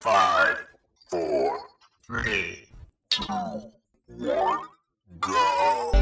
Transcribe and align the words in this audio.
Five, 0.00 0.56
four, 1.10 1.58
three, 2.02 2.70
two, 3.10 3.22
one, 4.16 4.58
go. 5.20 5.92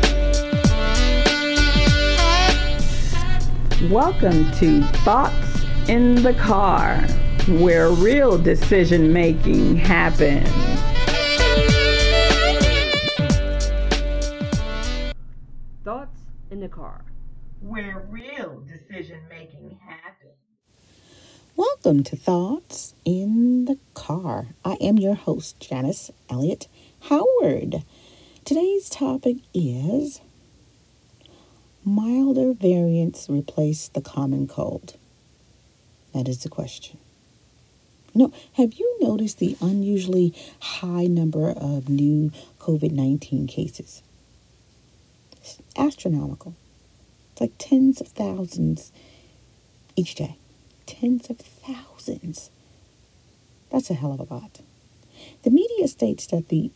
Welcome 3.90 4.52
to 4.52 4.84
Thoughts 5.02 5.64
in 5.88 6.14
the 6.22 6.32
Car, 6.34 7.00
where 7.58 7.90
real 7.90 8.38
decision 8.38 9.12
making 9.12 9.74
happens. 9.74 10.48
Thoughts 15.82 16.20
in 16.52 16.60
the 16.60 16.68
Car, 16.68 17.04
where 17.58 18.06
real 18.08 18.62
decision 18.64 19.22
making 19.28 19.76
happens. 19.84 20.47
Welcome 21.58 22.04
to 22.04 22.14
Thoughts 22.14 22.94
in 23.04 23.64
the 23.64 23.78
Car. 23.92 24.46
I 24.64 24.74
am 24.74 24.96
your 24.96 25.16
host, 25.16 25.58
Janice 25.58 26.12
Elliott 26.30 26.68
Howard. 27.08 27.82
Today's 28.44 28.88
topic 28.88 29.38
is 29.52 30.20
milder 31.84 32.52
variants 32.52 33.28
replace 33.28 33.88
the 33.88 34.00
common 34.00 34.46
cold. 34.46 34.94
That 36.14 36.28
is 36.28 36.44
the 36.44 36.48
question. 36.48 36.98
No, 38.14 38.32
have 38.52 38.74
you 38.74 38.96
noticed 39.00 39.40
the 39.40 39.56
unusually 39.60 40.32
high 40.60 41.06
number 41.06 41.50
of 41.50 41.88
new 41.88 42.30
COVID 42.60 42.92
19 42.92 43.48
cases? 43.48 44.00
It's 45.38 45.58
astronomical. 45.76 46.54
It's 47.32 47.40
like 47.40 47.52
tens 47.58 48.00
of 48.00 48.06
thousands 48.06 48.92
each 49.96 50.14
day. 50.14 50.36
Tens 50.88 51.28
of 51.28 51.36
thousands. 51.36 52.48
That's 53.70 53.90
a 53.90 53.94
hell 53.94 54.14
of 54.14 54.20
a 54.20 54.34
lot. 54.34 54.60
The 55.42 55.50
media 55.50 55.86
states 55.86 56.26
that 56.28 56.48
the 56.48 56.70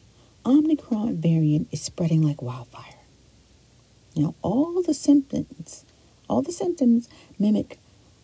Omicron 0.45 1.17
variant 1.17 1.69
is 1.73 1.81
spreading 1.81 2.21
like 2.21 2.43
wildfire. 2.43 2.99
Know, 4.15 4.35
all 4.43 4.83
the 4.83 4.93
symptoms, 4.93 5.87
all 6.29 6.43
the 6.43 6.53
symptoms 6.53 7.09
mimic 7.39 7.79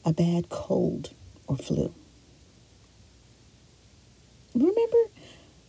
a 0.04 0.12
bad 0.12 0.50
cold 0.50 1.14
or 1.46 1.56
flu. 1.56 1.94
Remember 4.54 4.98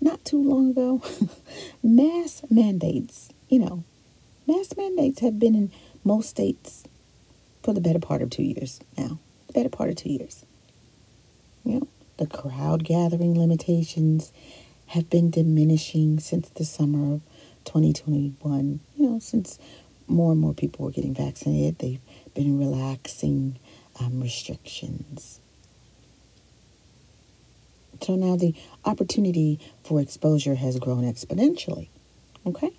not 0.02 0.26
too 0.26 0.44
long 0.44 0.72
ago, 0.72 1.02
mask 1.84 2.44
mandates, 2.50 3.30
you 3.48 3.60
know, 3.60 3.86
mask 4.46 4.76
mandates 4.76 5.22
have 5.22 5.40
been 5.40 5.56
in 5.56 5.72
most 6.04 6.30
states 6.30 6.84
for 7.64 7.74
the 7.74 7.82
better 7.82 8.00
part 8.00 8.22
of 8.22 8.30
two 8.30 8.44
years 8.44 8.82
now. 8.98 9.18
Better 9.54 9.70
part 9.70 9.90
of 9.90 9.96
two 9.96 10.10
years. 10.10 10.46
You 11.64 11.80
know, 11.80 11.88
the 12.18 12.28
crowd 12.28 12.84
gathering 12.84 13.38
limitations 13.38 14.32
have 14.88 15.10
been 15.10 15.30
diminishing 15.30 16.20
since 16.20 16.50
the 16.50 16.66
summer 16.66 17.16
of 17.16 17.22
2021. 17.66 18.80
You 18.98 19.10
know, 19.10 19.20
since 19.20 19.60
more 20.08 20.32
and 20.32 20.42
more 20.42 20.54
people 20.54 20.86
were 20.86 20.92
getting 20.92 21.14
vaccinated, 21.14 21.80
they've 21.80 22.02
been 22.34 22.58
relaxing 22.58 23.58
um, 24.00 24.22
restrictions. 24.22 25.40
So 28.02 28.16
now 28.16 28.36
the 28.36 28.56
opportunity 28.86 29.60
for 29.84 30.00
exposure 30.00 30.56
has 30.56 30.80
grown 30.80 31.04
exponentially. 31.04 31.90
Okay? 32.46 32.72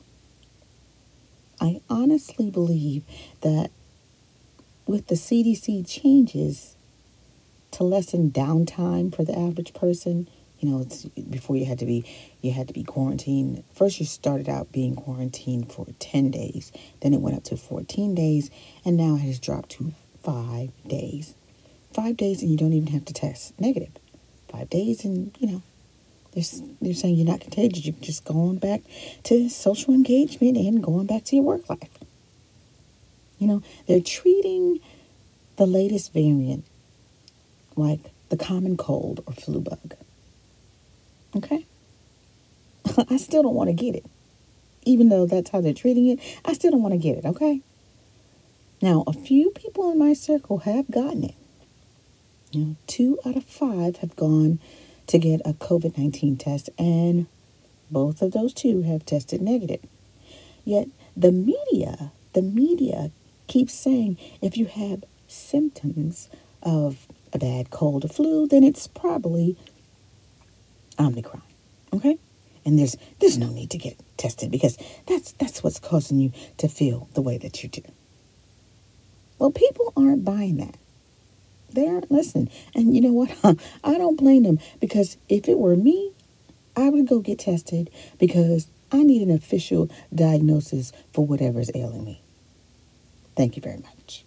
I 1.61 1.81
honestly 1.91 2.51
believe 2.51 3.05
that 3.43 3.71
with 4.91 5.07
the 5.07 5.15
CDC 5.15 5.89
changes 5.89 6.75
to 7.71 7.85
lessen 7.85 8.33
downtime 8.33 9.15
for 9.15 9.23
the 9.25 9.39
average 9.39 9.73
person, 9.73 10.29
you 10.59 10.69
know, 10.69 10.81
it's 10.81 11.05
before 11.05 11.55
you 11.55 11.65
had 11.65 11.79
to 11.79 11.87
be 11.87 12.05
you 12.41 12.51
had 12.51 12.67
to 12.67 12.75
be 12.75 12.83
quarantined. 12.83 13.63
First 13.73 14.01
you 14.01 14.07
started 14.07 14.49
out 14.49 14.73
being 14.73 14.97
quarantined 14.97 15.73
for 15.73 15.87
10 16.01 16.33
days, 16.33 16.73
then 17.03 17.15
it 17.15 17.21
went 17.21 17.37
up 17.37 17.45
to 17.45 17.57
14 17.57 18.17
days, 18.17 18.51
and 18.85 18.97
now 18.97 19.15
it 19.15 19.21
has 19.21 19.39
dropped 19.39 19.71
to 19.71 19.93
5 20.25 20.71
days. 20.89 21.35
5 21.95 22.17
days 22.17 22.43
and 22.43 22.51
you 22.51 22.57
don't 22.57 22.73
even 22.73 22.93
have 22.93 23.05
to 23.05 23.13
test 23.15 23.59
negative. 23.61 23.93
5 24.49 24.69
days 24.69 25.05
and, 25.05 25.37
you 25.39 25.53
know, 25.53 25.63
they're, 26.33 26.45
they're 26.83 26.95
saying 26.95 27.15
you're 27.15 27.27
not 27.27 27.41
contagious. 27.41 27.87
You're 27.87 27.95
just 28.01 28.25
going 28.25 28.59
back 28.59 28.83
to 29.25 29.49
social 29.49 29.95
engagement 29.95 30.57
and 30.57 30.83
going 30.83 31.07
back 31.07 31.25
to 31.27 31.37
your 31.37 31.45
work 31.45 31.71
life. 31.71 32.00
You 33.41 33.49
know, 33.49 33.63
they're 33.89 34.01
treating 34.01 34.79
the 35.57 35.67
latest 35.67 36.13
variant 36.13 36.65
like 37.75 38.01
the 38.29 38.37
common 38.37 38.77
cold 38.77 39.25
or 39.27 39.33
flu 39.33 39.61
bug. 39.61 39.95
Okay? 41.35 41.67
I 43.11 43.17
still 43.17 43.43
don't 43.43 43.55
want 43.55 43.69
to 43.69 43.75
get 43.75 43.97
it. 43.97 44.05
Even 44.85 45.09
though 45.09 45.27
that's 45.27 45.51
how 45.51 45.61
they're 45.61 45.75
treating 45.75 46.07
it, 46.07 46.21
I 46.45 46.53
still 46.53 46.71
don't 46.71 46.83
want 46.83 46.93
to 46.95 46.99
get 46.99 47.19
it, 47.19 47.25
okay? 47.25 47.61
Now, 48.83 49.05
a 49.07 49.13
few 49.13 49.51
people 49.51 49.91
in 49.91 49.99
my 49.99 50.13
circle 50.13 50.59
have 50.59 50.91
gotten 50.91 51.25
it. 51.25 51.35
You 52.51 52.61
know, 52.61 52.77
two 52.87 53.19
out 53.25 53.37
of 53.37 53.45
five 53.45 53.99
have 53.99 54.17
gone 54.17 54.59
to 55.07 55.19
get 55.19 55.41
a 55.45 55.53
COVID 55.53 55.99
19 55.99 56.37
test, 56.37 56.71
and 56.79 57.27
both 57.91 58.23
of 58.23 58.33
those 58.33 58.53
two 58.55 58.83
have 58.83 59.05
tested 59.05 59.41
negative. 59.43 59.81
Yet 60.65 60.89
the 61.17 61.33
media, 61.33 62.13
the 62.33 62.43
media 62.43 63.11
keeps 63.51 63.75
saying 63.75 64.17
if 64.41 64.57
you 64.57 64.67
have 64.67 65.03
symptoms 65.27 66.31
of 66.63 67.09
a 67.33 67.39
bad 67.39 67.71
cold 67.71 68.05
or 68.05 68.09
flu, 68.09 68.47
then 68.47 68.63
it's 68.63 68.87
probably 68.87 69.57
Omicron. 70.99 71.43
Okay? 71.93 72.17
And 72.65 72.79
there's 72.79 72.97
there's 73.19 73.39
no 73.39 73.49
need 73.49 73.71
to 73.71 73.79
get 73.79 73.99
tested 74.17 74.51
because 74.51 74.79
that's 75.07 75.33
that's 75.33 75.65
what's 75.65 75.81
causing 75.81 76.21
you 76.21 76.33
to 76.59 76.69
feel 76.69 77.09
the 77.15 77.23
way 77.23 77.39
that 77.39 77.63
you 77.63 77.69
do. 77.69 77.83
Well, 79.39 79.51
people 79.51 79.93
aren't 79.97 80.25
buying 80.25 80.59
that. 80.59 80.77
They 81.73 81.89
aren't 81.89 82.11
listening. 82.11 82.51
And 82.75 82.95
you 82.95 83.01
know 83.01 83.13
what? 83.13 83.31
I 83.83 83.99
don't 83.99 84.17
blame 84.17 84.45
them 84.45 84.61
because 84.81 85.17
if 85.29 85.49
it 85.49 85.59
were 85.59 85.75
me, 85.75 86.13
I 86.77 86.89
would 86.91 87.09
go 87.09 87.19
get 87.21 87.41
tested 87.41 87.91
because 88.19 88.69
I 88.93 89.03
need 89.03 89.23
an 89.23 89.35
official 89.35 89.91
diagnosis 90.15 90.93
for 91.13 91.27
whatever's 91.27 91.71
ailing 91.75 92.05
me. 92.05 92.23
Thank 93.37 93.57
you 93.57 93.63
very 93.63 93.79
much. 93.79 94.25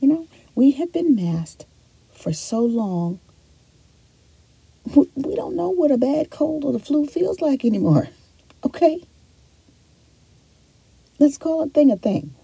You 0.00 0.08
know, 0.08 0.28
we 0.54 0.72
have 0.72 0.92
been 0.92 1.14
masked 1.14 1.66
for 2.12 2.32
so 2.32 2.60
long 2.60 3.20
we 4.94 5.34
don't 5.34 5.56
know 5.56 5.70
what 5.70 5.90
a 5.90 5.98
bad 5.98 6.30
cold 6.30 6.64
or 6.64 6.72
the 6.72 6.78
flu 6.78 7.06
feels 7.06 7.40
like 7.40 7.64
anymore. 7.64 8.08
Okay? 8.64 9.00
Let's 11.20 11.38
call 11.38 11.62
a 11.62 11.68
thing 11.68 11.92
a 11.92 11.96
thing. 11.96 12.34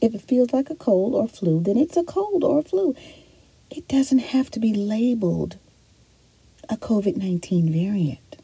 If 0.00 0.14
it 0.14 0.20
feels 0.20 0.52
like 0.52 0.70
a 0.70 0.76
cold 0.76 1.12
or 1.12 1.26
flu, 1.26 1.60
then 1.60 1.76
it's 1.76 1.96
a 1.96 2.04
cold 2.04 2.44
or 2.44 2.60
a 2.60 2.62
flu. 2.62 2.94
It 3.68 3.88
doesn't 3.88 4.20
have 4.20 4.48
to 4.52 4.60
be 4.60 4.72
labeled 4.72 5.56
a 6.68 6.76
COVID 6.76 7.16
19 7.16 7.72
variant. 7.72 8.36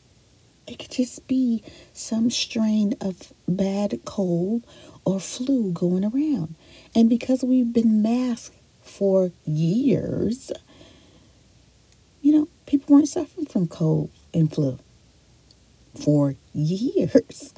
It 0.67 0.81
could 0.81 0.91
just 0.91 1.29
be 1.29 1.63
some 1.93 2.29
strain 2.29 2.95
of 3.01 3.33
bad 3.47 4.01
cold 4.05 4.65
or 5.07 5.21
flu 5.21 5.73
going 5.73 6.05
around. 6.05 6.57
And 6.95 7.09
because 7.09 7.43
we've 7.43 7.73
been 7.73 8.03
masked 8.03 8.57
for 8.83 9.31
years, 9.47 10.53
you 12.21 12.33
know, 12.33 12.49
people 12.67 12.97
weren't 12.97 13.09
suffering 13.09 13.47
from 13.47 13.69
cold 13.69 14.11
and 14.35 14.53
flu 14.53 14.79
for 15.95 16.35
years. 16.53 17.55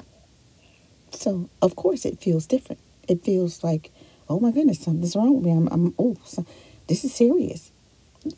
So, 1.11 1.49
of 1.61 1.75
course, 1.75 2.05
it 2.05 2.21
feels 2.21 2.45
different. 2.45 2.79
It 3.07 3.23
feels 3.23 3.63
like, 3.63 3.91
oh 4.29 4.39
my 4.39 4.51
goodness, 4.51 4.79
something's 4.79 5.15
wrong 5.15 5.35
with 5.35 5.45
me. 5.45 5.51
I'm, 5.51 5.67
I'm 5.69 5.95
oh, 5.97 6.17
so, 6.23 6.45
this 6.87 7.03
is 7.03 7.13
serious. 7.13 7.71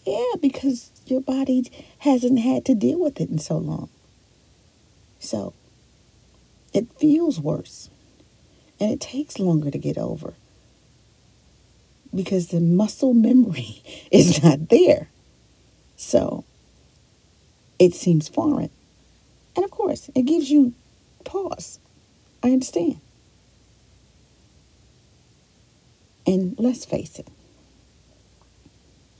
Yeah, 0.05 0.35
because 0.39 0.89
your 1.05 1.19
body 1.19 1.69
hasn't 1.99 2.39
had 2.39 2.63
to 2.65 2.75
deal 2.75 2.99
with 2.99 3.19
it 3.19 3.29
in 3.29 3.39
so 3.39 3.57
long. 3.57 3.89
So, 5.19 5.53
it 6.73 6.87
feels 6.97 7.41
worse. 7.41 7.89
And 8.81 8.91
it 8.91 8.99
takes 8.99 9.37
longer 9.37 9.69
to 9.69 9.77
get 9.77 9.97
over 9.99 10.33
because 12.13 12.47
the 12.47 12.59
muscle 12.59 13.13
memory 13.13 13.83
is 14.11 14.43
not 14.43 14.69
there. 14.69 15.07
So 15.95 16.43
it 17.77 17.93
seems 17.93 18.27
foreign. 18.27 18.71
And 19.55 19.63
of 19.63 19.71
course, 19.71 20.09
it 20.15 20.23
gives 20.23 20.49
you 20.49 20.73
pause. 21.23 21.79
I 22.41 22.47
understand. 22.47 22.99
And 26.25 26.55
let's 26.57 26.85
face 26.85 27.19
it, 27.19 27.27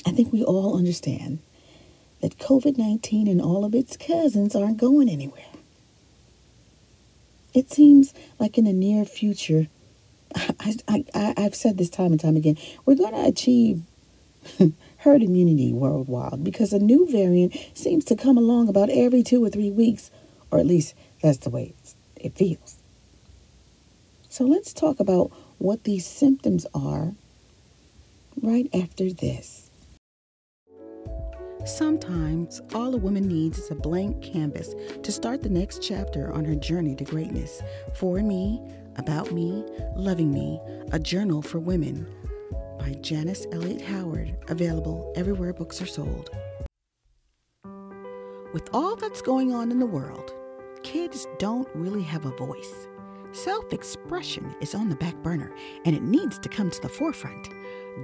I 0.07 0.11
think 0.11 0.33
we 0.33 0.43
all 0.43 0.75
understand 0.75 1.39
that 2.21 2.39
COVID 2.39 2.79
19 2.79 3.27
and 3.27 3.41
all 3.41 3.63
of 3.63 3.75
its 3.75 3.95
cousins 3.95 4.55
aren't 4.55 4.77
going 4.77 5.07
anywhere. 5.07 5.50
It 7.53 7.71
seems 7.71 8.13
like 8.39 8.57
in 8.57 8.65
the 8.65 8.73
near 8.73 9.05
future, 9.05 9.67
I, 10.35 10.75
I, 10.87 11.05
I, 11.13 11.41
have 11.41 11.55
said 11.55 11.77
this 11.77 11.89
time 11.89 12.11
and 12.11 12.19
time 12.19 12.37
again, 12.37 12.57
we're 12.85 12.95
going 12.95 13.13
to 13.13 13.25
achieve 13.25 13.81
herd 14.97 15.21
immunity 15.21 15.73
worldwide 15.73 16.43
because 16.43 16.71
a 16.73 16.79
new 16.79 17.09
variant 17.11 17.55
seems 17.73 18.05
to 18.05 18.15
come 18.15 18.37
along 18.37 18.69
about 18.69 18.89
every 18.89 19.23
two 19.23 19.43
or 19.43 19.49
three 19.49 19.71
weeks, 19.71 20.09
or 20.49 20.59
at 20.59 20.65
least 20.65 20.95
that's 21.21 21.39
the 21.39 21.49
way 21.49 21.73
it 22.15 22.35
feels. 22.35 22.77
So 24.29 24.45
let's 24.45 24.71
talk 24.71 24.99
about 24.99 25.31
what 25.57 25.83
these 25.83 26.05
symptoms 26.05 26.65
are 26.73 27.13
right 28.41 28.69
after 28.73 29.11
this. 29.11 29.60
Sometimes 31.65 32.59
all 32.73 32.95
a 32.95 32.97
woman 32.97 33.27
needs 33.27 33.59
is 33.59 33.69
a 33.69 33.75
blank 33.75 34.23
canvas 34.23 34.73
to 35.03 35.11
start 35.11 35.43
the 35.43 35.49
next 35.49 35.83
chapter 35.83 36.33
on 36.33 36.43
her 36.43 36.55
journey 36.55 36.95
to 36.95 37.03
greatness. 37.03 37.61
For 37.93 38.17
me, 38.17 38.59
about 38.95 39.31
me, 39.31 39.63
loving 39.95 40.33
me, 40.33 40.59
a 40.91 40.97
journal 40.97 41.43
for 41.43 41.59
women 41.59 42.07
by 42.79 42.93
Janice 43.01 43.45
Elliott 43.51 43.81
Howard, 43.81 44.35
available 44.47 45.13
everywhere 45.15 45.53
books 45.53 45.79
are 45.83 45.85
sold. 45.85 46.31
With 48.53 48.67
all 48.73 48.95
that's 48.95 49.21
going 49.21 49.53
on 49.53 49.71
in 49.71 49.79
the 49.79 49.85
world, 49.85 50.33
kids 50.81 51.27
don't 51.37 51.69
really 51.75 52.03
have 52.03 52.25
a 52.25 52.35
voice. 52.37 52.87
Self 53.33 53.71
expression 53.71 54.55
is 54.61 54.73
on 54.73 54.89
the 54.89 54.95
back 54.95 55.15
burner 55.21 55.53
and 55.85 55.95
it 55.95 56.01
needs 56.01 56.39
to 56.39 56.49
come 56.49 56.71
to 56.71 56.81
the 56.81 56.89
forefront. 56.89 57.49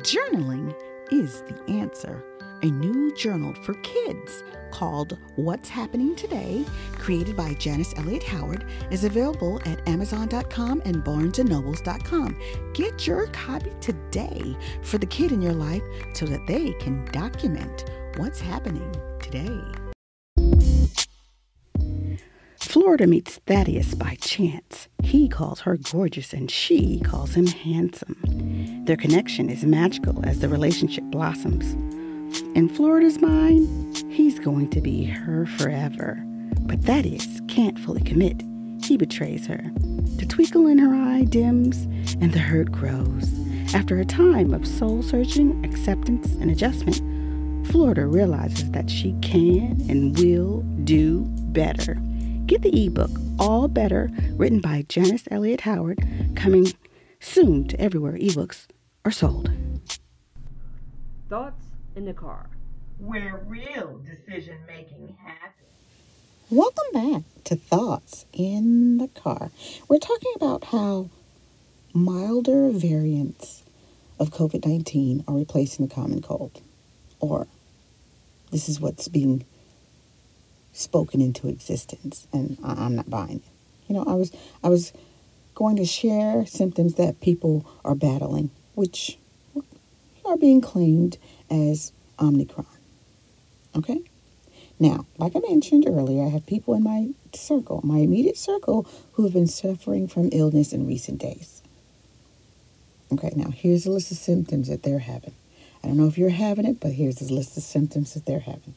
Journaling 0.03 0.73
is 1.11 1.41
the 1.43 1.71
answer. 1.71 2.23
A 2.63 2.65
new 2.65 3.13
journal 3.15 3.53
for 3.53 3.75
kids 3.75 4.43
called 4.71 5.17
What's 5.35 5.69
Happening 5.69 6.15
Today, 6.15 6.65
created 6.93 7.37
by 7.37 7.53
Janice 7.53 7.93
Elliott 7.97 8.23
Howard, 8.23 8.65
is 8.89 9.03
available 9.03 9.61
at 9.65 9.87
Amazon.com 9.87 10.81
and 10.85 11.03
BarnesandNobles.com. 11.03 12.41
Get 12.73 13.05
your 13.05 13.27
copy 13.27 13.71
today 13.79 14.55
for 14.81 14.97
the 14.97 15.05
kid 15.05 15.31
in 15.31 15.41
your 15.41 15.53
life 15.53 15.83
so 16.13 16.25
that 16.25 16.45
they 16.47 16.73
can 16.73 17.05
document 17.11 17.85
what's 18.17 18.39
happening 18.39 18.91
today. 19.21 19.61
Florida 22.59 23.07
meets 23.07 23.37
Thaddeus 23.45 23.93
by 23.93 24.15
chance. 24.19 24.87
He 25.07 25.29
calls 25.29 25.61
her 25.61 25.77
gorgeous 25.77 26.33
and 26.33 26.51
she 26.51 26.99
calls 26.99 27.33
him 27.33 27.47
handsome. 27.47 28.83
Their 28.83 28.97
connection 28.97 29.49
is 29.49 29.63
magical 29.63 30.19
as 30.25 30.39
the 30.39 30.49
relationship 30.49 31.05
blossoms. 31.05 31.71
In 32.57 32.67
Florida's 32.67 33.21
mind, 33.21 34.03
he's 34.11 34.37
going 34.37 34.69
to 34.71 34.81
be 34.81 35.05
her 35.05 35.45
forever. 35.45 36.21
But 36.59 36.81
Thaddeus 36.81 37.39
can't 37.47 37.79
fully 37.79 38.01
commit. 38.01 38.43
He 38.83 38.97
betrays 38.97 39.47
her. 39.47 39.71
The 40.17 40.25
twinkle 40.25 40.67
in 40.67 40.77
her 40.77 40.93
eye 40.93 41.23
dims 41.23 41.83
and 42.19 42.33
the 42.33 42.39
hurt 42.39 42.69
grows. 42.69 43.31
After 43.73 43.99
a 43.99 44.05
time 44.05 44.53
of 44.53 44.67
soul 44.67 45.01
searching, 45.01 45.63
acceptance, 45.63 46.33
and 46.33 46.51
adjustment, 46.51 46.97
Florida 47.67 48.05
realizes 48.05 48.69
that 48.71 48.89
she 48.89 49.15
can 49.21 49.79
and 49.87 50.19
will 50.19 50.63
do 50.83 51.23
better. 51.53 51.97
Get 52.47 52.61
the 52.61 52.85
ebook, 52.85 53.11
All 53.39 53.67
Better, 53.67 54.09
written 54.37 54.61
by 54.61 54.85
Janice 54.87 55.25
Elliott 55.29 55.61
Howard, 55.61 55.99
coming 56.37 56.71
soon 57.19 57.67
to 57.67 57.77
everywhere 57.77 58.13
ebooks 58.13 58.67
are 59.03 59.11
sold. 59.11 59.51
Thoughts 61.27 61.65
in 61.97 62.05
the 62.05 62.13
car, 62.13 62.49
where 62.99 63.43
real 63.45 63.99
decision 63.99 64.59
making 64.65 65.17
happens. 65.21 65.67
Welcome 66.49 66.85
back 66.93 67.23
to 67.43 67.57
Thoughts 67.57 68.25
in 68.31 68.97
the 68.97 69.09
Car. 69.09 69.51
We're 69.89 69.99
talking 69.99 70.31
about 70.37 70.63
how 70.63 71.09
milder 71.93 72.69
variants 72.69 73.63
of 74.21 74.29
COVID 74.29 74.65
19 74.65 75.25
are 75.27 75.35
replacing 75.35 75.85
the 75.85 75.93
common 75.93 76.21
cold. 76.21 76.61
Or 77.19 77.47
this 78.51 78.69
is 78.69 78.79
what's 78.79 79.09
being 79.09 79.45
spoken 80.77 81.21
into 81.21 81.47
existence, 81.47 82.27
and 82.31 82.57
I, 82.63 82.85
am 82.85 82.95
not 82.95 83.09
buying 83.09 83.37
it. 83.37 83.51
You 83.87 83.95
know, 83.95 84.03
I 84.07 84.13
was 84.13 84.31
I 84.63 84.69
was 84.69 84.93
going 85.55 85.75
to 85.77 85.85
share 85.85 86.45
symptoms 86.45 86.95
that 86.95 87.19
people 87.19 87.65
are 87.83 87.95
battling, 87.95 88.51
which 88.75 89.17
are 90.25 90.37
being 90.37 90.61
claimed 90.61 91.17
as 91.49 91.91
Omicron. 92.19 92.67
Okay. 93.75 94.01
Now, 94.79 95.07
like 95.17 95.35
I 95.35 95.39
mentioned 95.39 95.85
earlier, 95.87 96.25
I 96.25 96.29
have 96.29 96.45
people 96.45 96.75
in 96.75 96.83
my 96.83 97.09
circle, 97.33 97.81
my 97.83 97.97
immediate 97.99 98.37
circle, 98.37 98.87
who 99.13 99.23
have 99.23 99.33
been 99.33 99.47
suffering 99.47 100.07
from 100.07 100.29
illness 100.31 100.71
in 100.71 100.85
recent 100.85 101.19
days. 101.19 101.63
Okay, 103.11 103.31
now 103.35 103.49
here's 103.49 103.85
a 103.85 103.91
list 103.91 104.11
of 104.11 104.17
symptoms 104.17 104.67
that 104.67 104.83
they're 104.83 104.99
having. 104.99 105.33
I 105.83 105.87
don't 105.87 105.97
know 105.97 106.07
if 106.07 106.17
you're 106.17 106.29
having 106.29 106.65
it, 106.65 106.79
but 106.79 106.91
here's 106.91 107.21
a 107.21 107.33
list 107.33 107.57
of 107.57 107.63
symptoms 107.63 108.13
that 108.13 108.25
they're 108.25 108.39
having. 108.39 108.75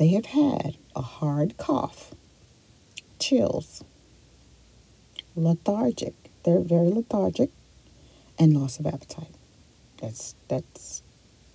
They 0.00 0.08
have 0.12 0.24
had 0.24 0.78
a 0.96 1.02
hard 1.02 1.58
cough, 1.58 2.14
chills, 3.18 3.84
lethargic. 5.36 6.14
They're 6.42 6.60
very 6.60 6.88
lethargic, 6.88 7.50
and 8.38 8.54
loss 8.54 8.78
of 8.78 8.86
appetite. 8.86 9.34
That's 10.00 10.34
that's 10.48 11.02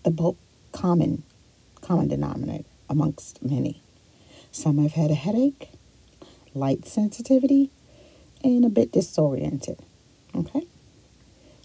the 0.04 0.12
bulk 0.12 0.38
common 0.72 1.24
common 1.82 2.08
denominator 2.08 2.66
amongst 2.88 3.44
many. 3.44 3.82
Some 4.52 4.78
have 4.78 4.94
had 4.94 5.10
a 5.10 5.16
headache, 5.16 5.72
light 6.54 6.86
sensitivity, 6.86 7.72
and 8.44 8.64
a 8.64 8.70
bit 8.70 8.92
disoriented. 8.92 9.80
Okay. 10.36 10.68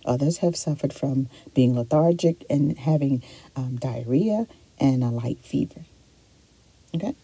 Others 0.06 0.38
have 0.38 0.56
suffered 0.56 0.94
from 0.94 1.28
being 1.52 1.76
lethargic 1.76 2.46
and 2.48 2.78
having 2.78 3.22
um, 3.54 3.76
diarrhea 3.76 4.46
and 4.78 5.04
a 5.04 5.10
light 5.10 5.44
fever. 5.44 5.84
Okay? 6.94 7.14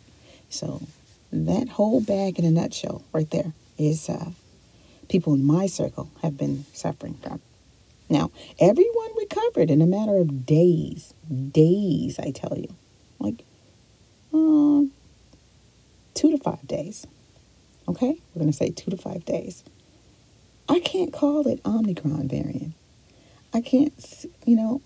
So 0.49 0.83
that 1.33 1.69
whole 1.71 2.01
bag 2.01 2.39
in 2.39 2.45
a 2.45 2.51
nutshell 2.51 3.03
right 3.13 3.31
there 3.31 3.53
is 3.79 4.09
uh, 4.09 4.31
people 5.09 5.35
in 5.35 5.45
my 5.45 5.67
circle 5.67 6.11
have 6.23 6.37
been 6.37 6.65
suffering 6.73 7.15
from. 7.23 7.41
Now, 8.09 8.31
everyone 8.61 9.11
recovered 9.19 9.71
in 9.71 9.83
a 9.83 9.87
matter 9.87 10.17
of 10.19 10.47
days. 10.47 11.13
Days, 11.29 12.19
I 12.19 12.31
tell 12.31 12.57
you. 12.57 12.73
Like, 13.19 13.45
um, 14.33 14.93
two 16.15 16.31
to 16.31 16.39
five 16.39 16.67
days. 16.67 17.07
Okay? 17.89 18.19
We're 18.35 18.41
going 18.41 18.53
to 18.53 18.57
say 18.57 18.71
two 18.71 18.91
to 18.91 18.97
five 18.97 19.25
days. 19.25 19.65
I 20.69 20.81
can't 20.81 21.13
call 21.13 21.47
it 21.49 21.61
Omicron 21.65 22.29
variant. 22.29 22.75
I 23.53 23.61
can't, 23.61 24.27
you 24.45 24.57
know, 24.57 24.83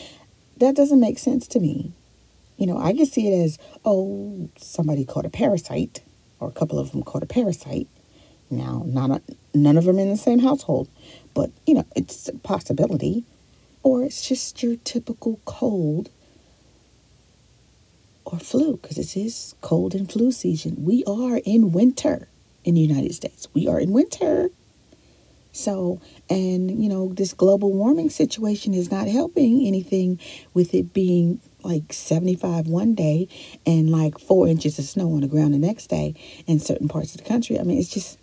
that 0.58 0.74
doesn't 0.74 1.00
make 1.00 1.18
sense 1.18 1.46
to 1.48 1.60
me. 1.60 1.92
You 2.56 2.66
know, 2.66 2.78
I 2.78 2.92
can 2.92 3.06
see 3.06 3.28
it 3.28 3.44
as, 3.44 3.58
oh, 3.84 4.48
somebody 4.56 5.04
caught 5.04 5.26
a 5.26 5.30
parasite, 5.30 6.02
or 6.38 6.48
a 6.48 6.52
couple 6.52 6.78
of 6.78 6.92
them 6.92 7.02
caught 7.02 7.22
a 7.22 7.26
parasite. 7.26 7.88
Now, 8.50 8.84
not 8.86 9.10
a, 9.10 9.22
none 9.54 9.76
of 9.76 9.84
them 9.84 9.98
in 9.98 10.10
the 10.10 10.16
same 10.16 10.40
household, 10.40 10.88
but 11.34 11.50
you 11.66 11.74
know, 11.74 11.86
it's 11.96 12.28
a 12.28 12.34
possibility. 12.38 13.24
Or 13.84 14.04
it's 14.04 14.28
just 14.28 14.62
your 14.62 14.76
typical 14.76 15.40
cold 15.44 16.10
or 18.24 18.38
flu, 18.38 18.76
because 18.76 18.96
it 18.96 19.16
is 19.16 19.56
cold 19.60 19.92
and 19.92 20.08
flu 20.08 20.30
season. 20.30 20.84
We 20.84 21.02
are 21.04 21.40
in 21.44 21.72
winter 21.72 22.28
in 22.62 22.74
the 22.74 22.80
United 22.80 23.12
States. 23.12 23.48
We 23.52 23.66
are 23.66 23.80
in 23.80 23.90
winter. 23.90 24.50
So, 25.52 26.00
and 26.30 26.82
you 26.82 26.88
know, 26.88 27.12
this 27.12 27.34
global 27.34 27.72
warming 27.72 28.10
situation 28.10 28.72
is 28.72 28.90
not 28.90 29.06
helping 29.06 29.66
anything 29.66 30.18
with 30.54 30.74
it 30.74 30.94
being 30.94 31.40
like 31.62 31.92
75 31.92 32.66
one 32.66 32.94
day 32.94 33.28
and 33.66 33.90
like 33.90 34.18
four 34.18 34.48
inches 34.48 34.78
of 34.78 34.86
snow 34.86 35.12
on 35.12 35.20
the 35.20 35.28
ground 35.28 35.54
the 35.54 35.58
next 35.58 35.88
day 35.88 36.14
in 36.46 36.58
certain 36.58 36.88
parts 36.88 37.14
of 37.14 37.22
the 37.22 37.28
country. 37.28 37.58
I 37.58 37.62
mean, 37.62 37.78
it's 37.78 37.90
just, 37.90 38.18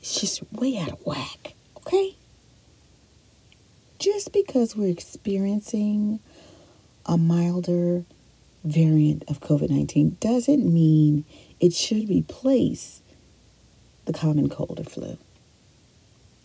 it's 0.00 0.20
just 0.20 0.42
way 0.52 0.76
out 0.78 0.92
of 0.92 1.04
whack. 1.06 1.54
Okay? 1.78 2.16
Just 3.98 4.32
because 4.32 4.76
we're 4.76 4.90
experiencing 4.90 6.20
a 7.06 7.16
milder 7.16 8.04
variant 8.64 9.24
of 9.28 9.40
COVID 9.40 9.70
19 9.70 10.18
doesn't 10.20 10.72
mean 10.72 11.24
it 11.60 11.72
should 11.72 12.08
replace 12.10 13.00
the 14.04 14.12
common 14.12 14.48
cold 14.48 14.78
or 14.78 14.84
flu. 14.84 15.16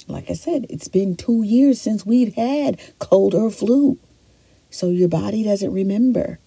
Like 0.07 0.29
I 0.29 0.33
said, 0.33 0.65
it's 0.69 0.87
been 0.87 1.15
two 1.15 1.43
years 1.43 1.79
since 1.79 2.05
we've 2.05 2.33
had 2.35 2.79
cold 2.99 3.33
or 3.33 3.51
flu. 3.51 3.97
So 4.69 4.89
your 4.89 5.09
body 5.09 5.43
doesn't 5.43 5.73
remember. 5.73 6.39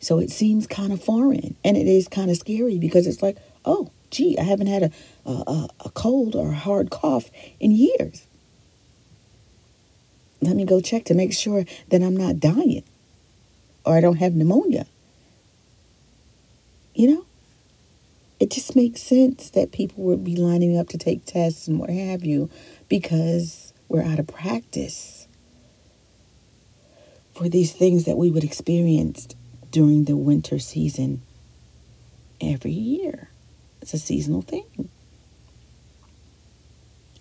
So 0.00 0.18
it 0.18 0.30
seems 0.30 0.66
kind 0.66 0.92
of 0.92 1.02
foreign 1.02 1.56
and 1.64 1.76
it 1.76 1.86
is 1.86 2.08
kind 2.08 2.30
of 2.30 2.36
scary 2.36 2.78
because 2.78 3.06
it's 3.06 3.22
like, 3.22 3.36
oh, 3.64 3.90
gee, 4.10 4.38
I 4.38 4.44
haven't 4.44 4.68
had 4.68 4.84
a, 4.84 5.30
a, 5.30 5.68
a 5.84 5.90
cold 5.90 6.36
or 6.36 6.50
a 6.50 6.56
hard 6.56 6.90
cough 6.90 7.30
in 7.58 7.72
years. 7.72 8.26
Let 10.40 10.54
me 10.54 10.64
go 10.64 10.80
check 10.80 11.04
to 11.06 11.14
make 11.14 11.32
sure 11.32 11.64
that 11.88 12.02
I'm 12.02 12.16
not 12.16 12.38
dying 12.38 12.84
or 13.84 13.96
I 13.96 14.00
don't 14.00 14.16
have 14.16 14.34
pneumonia. 14.34 14.86
You 16.94 17.14
know? 17.14 17.25
It 18.46 18.52
just 18.52 18.76
makes 18.76 19.02
sense 19.02 19.50
that 19.50 19.72
people 19.72 20.04
would 20.04 20.22
be 20.22 20.36
lining 20.36 20.78
up 20.78 20.88
to 20.90 20.98
take 20.98 21.24
tests 21.24 21.66
and 21.66 21.80
what 21.80 21.90
have 21.90 22.24
you 22.24 22.48
because 22.88 23.72
we're 23.88 24.04
out 24.04 24.20
of 24.20 24.28
practice 24.28 25.26
for 27.34 27.48
these 27.48 27.72
things 27.72 28.04
that 28.04 28.16
we 28.16 28.30
would 28.30 28.44
experience 28.44 29.26
during 29.72 30.04
the 30.04 30.16
winter 30.16 30.60
season 30.60 31.22
every 32.40 32.70
year. 32.70 33.30
It's 33.82 33.94
a 33.94 33.98
seasonal 33.98 34.42
thing. 34.42 34.90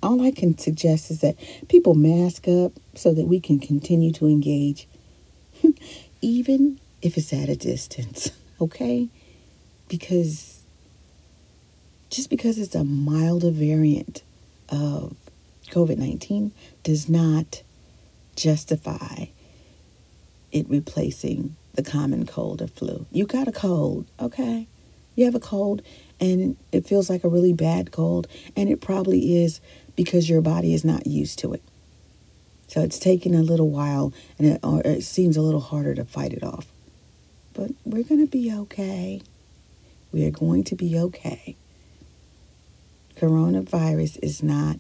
All 0.04 0.22
I 0.22 0.30
can 0.30 0.60
suggest 0.60 1.10
is 1.10 1.22
that 1.22 1.38
people 1.70 1.96
mask 1.96 2.48
up 2.48 2.74
so 2.94 3.16
that 3.16 3.26
we 3.26 3.40
can 3.40 3.58
continue 3.58 4.12
to 4.12 4.28
engage, 4.28 4.88
even 6.22 6.80
if 7.02 7.18
it's 7.18 7.34
at 7.34 7.50
a 7.50 7.56
distance, 7.56 8.30
okay? 8.62 9.10
Because 9.88 10.55
just 12.16 12.30
because 12.30 12.58
it's 12.58 12.76
a 12.76 12.84
milder 12.86 13.52
variant 13.52 14.24
of 14.70 15.18
COVID 15.70 15.98
19 15.98 16.54
does 16.84 17.10
not 17.10 17.62
justify 18.38 19.26
it 20.52 20.66
replacing 20.70 21.58
the 21.74 21.84
common 21.84 22.26
cold 22.26 22.62
or 22.62 22.68
flu. 22.68 23.06
You 23.12 23.26
got 23.26 23.50
a 23.50 23.52
cold, 23.52 24.06
okay? 24.18 24.68
You 25.16 25.26
have 25.26 25.36
a 25.36 25.42
cold 25.42 25.82
and 26.22 26.56
it 26.72 26.88
feels 26.88 27.10
like 27.10 27.26
a 27.26 27.28
really 27.28 27.52
bad 27.52 27.92
cold, 27.92 28.28
and 28.56 28.70
it 28.70 28.80
probably 28.80 29.44
is 29.44 29.60
because 29.98 30.30
your 30.30 30.40
body 30.40 30.74
is 30.74 30.86
not 30.86 31.06
used 31.06 31.40
to 31.40 31.52
it. 31.52 31.62
So 32.68 32.82
it's 32.82 32.98
taking 32.98 33.36
a 33.36 33.42
little 33.42 33.70
while 33.70 34.14
and 34.40 34.48
it, 34.48 34.60
or 34.64 34.82
it 34.86 35.04
seems 35.04 35.36
a 35.36 35.42
little 35.42 35.60
harder 35.60 35.94
to 35.96 36.06
fight 36.06 36.32
it 36.32 36.44
off. 36.44 36.66
But 37.54 37.72
we're 37.84 38.04
going 38.04 38.26
to 38.26 38.32
be 38.32 38.54
okay. 38.54 39.22
We 40.14 40.26
are 40.26 40.32
going 40.32 40.64
to 40.66 40.76
be 40.76 40.98
okay. 40.98 41.58
Coronavirus 43.16 44.20
is 44.22 44.44
not 44.44 44.78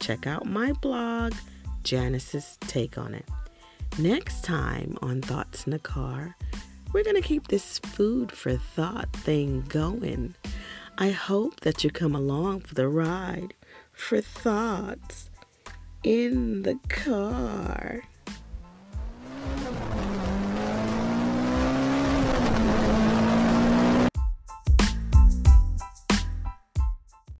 Check 0.00 0.26
out 0.26 0.46
my 0.46 0.72
blog, 0.72 1.34
Janice's 1.82 2.56
Take 2.62 2.98
on 2.98 3.14
It. 3.14 3.28
Next 3.98 4.42
time 4.42 4.96
on 5.02 5.20
Thoughts 5.20 5.66
in 5.66 5.72
the 5.72 5.78
Car, 5.78 6.34
we're 6.92 7.04
going 7.04 7.16
to 7.16 7.22
keep 7.22 7.48
this 7.48 7.78
food 7.78 8.32
for 8.32 8.56
thought 8.56 9.12
thing 9.12 9.64
going. 9.68 10.34
I 10.96 11.10
hope 11.10 11.60
that 11.60 11.82
you 11.82 11.90
come 11.90 12.14
along 12.14 12.60
for 12.60 12.74
the 12.74 12.88
ride 12.88 13.54
for 13.94 14.20
thoughts 14.20 15.30
in 16.02 16.62
the 16.62 16.78
car. 16.88 18.02